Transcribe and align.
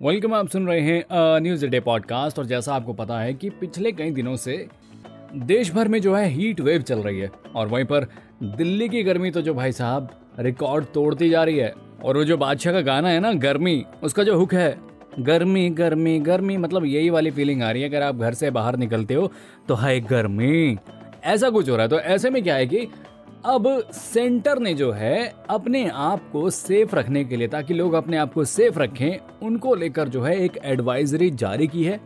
Welcome, 0.00 0.32
आप 0.34 0.48
सुन 0.48 0.66
रहे 0.66 0.80
हैं 0.80 1.38
न्यूज़ 1.40 1.64
डे 1.66 1.80
पॉडकास्ट 1.80 2.38
और 2.38 2.46
जैसा 2.46 2.74
आपको 2.74 2.92
पता 2.92 3.18
है 3.20 3.34
कि 3.34 3.50
पिछले 3.50 3.92
कई 3.92 4.10
दिनों 4.10 4.34
से 4.36 4.56
देश 5.36 5.72
भर 5.72 5.88
में 5.88 6.00
जो 6.00 6.14
है 6.14 6.26
हीट 6.28 6.60
वेव 6.60 6.82
चल 6.82 6.98
रही 6.98 7.18
है। 7.18 7.30
और 7.56 7.68
वहीं 7.68 7.84
पर 7.84 8.06
दिल्ली 8.42 8.88
की 8.88 9.02
गर्मी 9.02 9.30
तो 9.30 9.40
जो 9.40 9.54
भाई 9.54 9.72
साहब 9.72 10.08
रिकॉर्ड 10.38 10.84
तोड़ती 10.94 11.28
जा 11.30 11.44
रही 11.44 11.58
है। 11.58 11.72
और 12.04 12.16
वो 12.16 12.24
जो 12.24 12.36
बादशाह 12.36 12.72
का 12.72 12.80
गाना 12.80 13.08
है 13.08 13.20
ना, 13.20 13.32
गर्मी, 13.32 13.84
उसका 14.02 14.24
जो 14.24 14.38
हुक 14.38 14.54
है, 14.54 14.76
गर्मी 15.20 15.68
गर्मी 15.70 16.18
गर्मी 16.20 16.56
मतलब 16.56 16.84
यही 16.84 17.10
वाली 17.10 17.30
फीलिंग 17.30 17.62
आ 17.62 17.70
रही 17.70 17.82
है। 17.82 17.88
अगर 17.88 18.02
आप 18.02 18.16
घर 18.16 18.34
से 18.34 18.50
बाहर 18.50 18.76
निकलते 18.76 19.14
हो 19.14 19.30
तो 19.68 19.74
हाय 19.74 20.00
गर्मी, 20.02 20.76
ऐसा 21.24 21.50
कुछ 21.50 21.68
हो 21.70 21.76
रहा 21.76 21.82
है। 21.82 21.88
तो 21.88 22.00
ऐसे 22.00 22.30
में 22.30 22.42
क्या 22.42 22.54
है 22.54 22.66
कि 22.66 22.86
अब 23.44 23.66
सेंटर 23.92 24.58
ने 24.58 24.72
जो 24.74 24.90
है, 24.92 25.32
अपने 25.50 25.88
आप 25.88 26.28
को 26.32 26.50
सेफ़ 26.50 26.94
रखने 26.96 27.24
के 27.24 27.36
लिए, 27.36 27.48
ताकि 27.48 27.74
लोग 27.74 27.92
अपने 27.92 28.16
आप 28.16 28.32
को 28.34 28.44
सेफ़ 28.44 28.78
रखें, 28.78 29.18
उनको 29.42 29.74
लेकर 29.74 30.08
जो 30.08 30.22
है 30.22 30.36
एक 30.44 30.56
एडवाइजरी 30.64 31.30
जारी 31.30 31.66
की 31.66 31.84
है। 31.84 32.00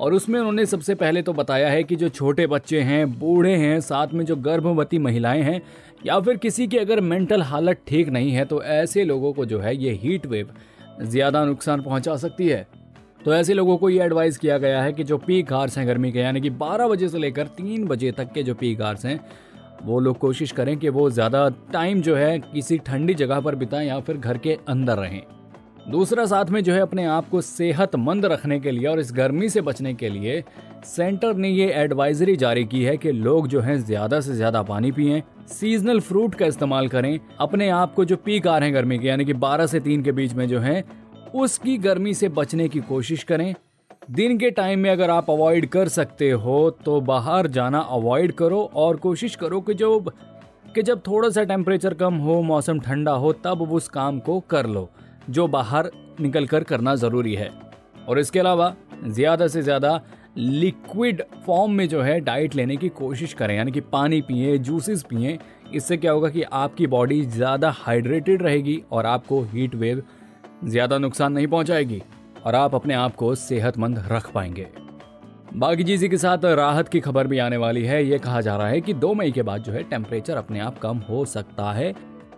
और 0.00 0.14
उसमें 0.14 0.38
उन्होंने 0.38 0.66
सबसे 0.66 0.94
पहले 0.94 1.22
तो 1.22 1.32
बताया 1.32 1.68
है 1.68 1.82
कि 1.84 1.96
जो 1.96 2.08
छोटे 2.08 2.46
बच्चे 2.46 2.80
हैं, 2.80 3.18
बूढ़े 3.18 3.54
हैं, 3.56 3.80
साथ 3.80 4.14
में 4.14 4.24
जो 4.24 4.36
गर्भवती 4.36 4.98
महिलाएँ 4.98 5.42
हैं, 5.42 5.60
या 6.06 6.20
फिर 6.20 6.36
किसी 6.36 6.66
की 6.66 6.76
अगर 6.76 7.00
मेंटल 7.00 7.42
हालत 7.42 7.80
ठीक 7.86 8.08
नहीं 8.08 8.30
है 8.32 8.44
तो 8.44 8.62
ऐसे 8.62 9.04
लोगों 9.04 9.32
को 9.32 9.44
जो 9.44 9.58
है 9.60 9.76
ये 9.76 9.92
हीट 9.92 10.26
वेव 10.26 10.54
ज़्यादा 11.02 11.44
नुकसान 11.44 11.82
पहुँचा 11.82 12.16
सकती 12.16 12.48
है। 12.48 12.66
तो 13.24 13.34
ऐसे 13.34 13.54
लोगों 13.54 13.76
को 13.76 13.88
ये 13.90 14.02
एडवाइस 14.02 14.38
किया 14.38 14.58
गया 14.58 14.82
है 14.82 14.92
कि 14.92 15.04
जो 15.04 15.18
पीक 15.18 15.52
आर्स 15.52 15.78
हैं 15.78 15.86
गर्मी 15.88 16.12
के, 16.12 16.18
यानी 16.18 16.40
कि 16.40 16.50
12 16.52 16.88
बजे 16.88 17.08
से 17.08 17.18
लेकर 17.18 17.46
3 17.56 17.84
बजे 17.84 18.12
तक 18.12 18.32
के 18.32 18.42
जो 18.42 18.54
पीक 18.54 18.82
आर्स 18.82 19.04
हैं 19.06 19.20
वो 19.82 20.00
लोग 20.00 20.18
कोशिश 20.18 20.52
करें 20.52 20.76
कि 20.76 20.88
वो 20.88 21.08
ज़्यादा 21.10 21.48
टाइम 21.72 22.00
जो 22.02 22.16
है 22.16 22.38
किसी 22.38 22.78
ठंडी 22.78 23.14
जगह 23.14 23.40
पर 23.40 23.54
बिताएँ 23.54 23.86
या 23.88 23.98
फिर 24.00 24.16
घर 24.16 24.38
के 24.38 24.58
अंदर 24.68 24.98
रहें। 24.98 25.22
दूसरा 25.90 26.24
साथ 26.26 26.50
में 26.50 26.62
जो 26.64 26.72
है 26.72 26.80
अपने 26.80 27.04
आप 27.04 27.28
को 27.28 27.40
सेहतमंद 27.40 28.24
रखने 28.24 28.58
के 28.60 28.70
लिए 28.70 28.86
और 28.86 29.00
इस 29.00 29.12
गर्मी 29.12 29.48
से 29.48 29.60
बचने 29.60 29.92
के 29.94 30.08
लिए 30.08 30.42
सेंटर 30.86 31.34
ने 31.34 31.48
ये 31.48 31.66
एडवाइजरी 31.72 32.36
जारी 32.36 32.64
की 32.64 32.82
है 32.84 32.96
कि 32.96 33.12
लोग 33.12 33.48
जो 33.48 33.60
हैं 33.60 33.76
ज़्यादा 33.78 34.20
से 34.20 34.34
ज़्यादा 34.34 34.62
पानी 34.62 34.92
पिएँ 34.92 35.22
सीजनल 35.50 36.00
फ्रूट 36.00 36.34
का 36.34 36.46
इस्तेमाल 36.46 36.88
करें, 36.88 37.18
अपने 37.40 37.68
आप 37.68 37.94
को 37.94 38.04
जो 38.04 38.16
पीक 38.16 38.46
आ 38.46 38.56
रहे 38.58 38.68
हैं 38.68 38.74
गर्मी 38.74 38.98
के, 38.98 39.08
यानी 39.08 39.24
कि 39.24 39.34
12 39.34 39.66
से 39.66 39.80
3 39.80 40.02
के 40.04 40.12
बीच 40.12 40.34
में 40.34 40.46
जो 40.48 40.60
है, 40.60 40.84
उसकी 41.34 41.76
गर्मी 41.78 42.14
से 42.14 42.28
बचने 42.30 42.68
की 42.68 42.80
कोशिश 42.80 43.22
करें। 43.22 43.54
दिन 44.10 44.36
के 44.38 44.50
टाइम 44.50 44.78
में 44.78 44.88
अगर 44.90 45.10
आप 45.10 45.30
अवॉइड 45.30 45.66
कर 45.66 45.88
सकते 45.88 46.30
हो 46.30 46.70
तो 46.84 47.00
बाहर 47.00 47.46
जाना 47.46 47.78
अवॉइड 47.78 48.32
करो 48.32 48.60
और 48.74 48.96
कोशिश 48.96 49.36
करो 49.36 49.60
कि 49.60 49.74
जो, 49.74 49.98
कि 50.74 50.82
जब 50.82 51.00
थोड़ा 51.06 51.28
सा 51.28 51.44
टेम्परेचर 51.44 51.94
कम 51.94 52.14
हो, 52.14 52.40
मौसम 52.42 52.80
ठंडा 52.80 53.12
हो, 53.12 53.32
तब 53.34 53.62
उस 53.62 53.88
काम 53.88 54.18
को 54.18 54.38
कर 54.40 54.66
लो, 54.66 54.88
जो 55.30 55.46
बाहर 55.48 55.90
निकल 56.20 56.46
कर 56.46 56.64
करना 56.64 56.94
ज़रूरी 56.94 57.34
है। 57.34 57.50
और 58.08 58.18
इसके 58.18 58.38
अलावा, 58.38 58.74
ज़्यादा 59.04 59.46
से 59.48 59.62
ज़्यादा 59.62 60.00
लिक्विड 60.36 61.22
फॉर्म 61.46 61.72
में 61.72 61.88
जो 61.88 62.02
है 62.02 62.18
डाइट 62.20 62.54
लेने 62.54 62.76
की 62.76 62.88
कोशिश 62.90 63.32
करें, 63.32 63.56
यानी 63.56 63.72
कि 63.72 63.80
पानी 63.82 64.20
पिए 64.22 64.58
जूसेस 64.58 65.02
पिए, 65.02 65.38
इससे 65.74 65.96
क्या 65.96 66.12
होगा 66.12 66.28
कि 66.28 66.42
आपकी 66.42 66.86
बॉडी 66.88 67.22
ज़्यादा 67.22 67.70
हाइड्रेटेड 67.76 68.42
रहेगी 68.42 68.82
और 68.92 69.06
आपको 69.06 69.42
हीट 69.44 69.74
वेव 69.74 70.02
ज़्यादा 70.64 70.98
नुकसान 70.98 71.32
नहीं 71.32 71.46
पहुंचाएगी। 71.46 72.02
और 72.44 72.54
आप 72.54 72.74
अपने 72.74 72.94
आप 72.94 73.14
को 73.14 73.34
सेहतमंद 73.34 74.02
रख 74.12 74.30
पाएँगे। 74.32 74.66
बाकी 75.56 75.84
चीज़ी 75.84 76.08
के 76.08 76.16
साथ 76.16 76.44
राहत 76.44 76.88
की 76.88 77.00
खबर 77.00 77.26
भी 77.26 77.38
आने 77.38 77.56
वाली 77.56 77.84
है। 77.84 78.04
ये 78.04 78.18
कहा 78.18 78.40
जा 78.40 78.56
रहा 78.56 78.68
है 78.68 78.80
कि 78.80 78.94
दो 78.94 79.12
मई 79.14 79.32
के 79.32 79.42
बाद 79.42 79.62
जो 79.62 79.72
है 79.72 79.82
टेम्परेचर 79.82 80.36
अपने 80.36 80.60
आप 80.60 80.78
कम 80.78 80.98
हो 80.98 81.24
सकता 81.24 81.72
है। 81.72 81.94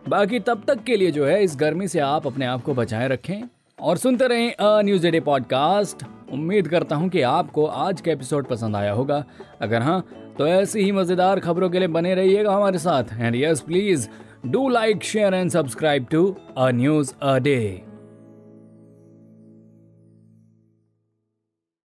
बाकी 0.08 0.40
तब 0.40 0.62
तक 0.66 0.82
के 0.84 0.96
लिए 0.96 1.10
जो 1.10 1.26
है 1.26 1.42
इस 1.44 1.56
गर्मी 1.56 1.88
से 1.88 2.00
आप 2.00 2.26
अपने 2.26 2.46
आप 2.46 2.62
को 2.62 2.74
बचाए 2.74 3.08
रखें। 3.08 3.42
और 3.78 3.96
सुनते 3.96 4.26
रहें 4.26 4.52
अ 4.52 4.80
न्यूज़ 4.82 5.06
डे 5.08 5.20
पॉडकास्ट। 5.20 6.04
उम्मीद 6.32 6.68
करता 6.68 6.96
हूँ 6.96 7.08
कि 7.08 7.22
आपको 7.22 7.66
आज 7.66 8.00
का 8.00 8.12
एपिसोड 8.12 8.46
पसंद 8.46 8.76
आया 8.76 8.92
होगा। 8.92 9.24
अगर 9.62 9.82
हाँ 9.82 10.04
तो 10.38 10.46
ऐसी 10.46 10.80
ही 10.80 10.92
मज़ेदार 10.92 11.40
खबरों 11.40 11.70
के 11.70 11.78
लिए 11.78 11.88
बने 11.88 12.14
रहिएगा 12.14 12.54
हमारे 12.54 12.78
साथ। 12.78 13.04
And 13.12 13.36
yes 13.36 13.60
please 13.60 14.08
do 14.46 14.68
like 14.68 15.04
share 15.04 15.34
and 15.34 15.50
subscribe 15.50 16.06
to 16.10 16.36
a 16.58 16.70
news 16.70 17.12
a 17.22 17.38
day 17.38 17.82